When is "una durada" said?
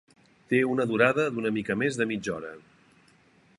0.75-1.27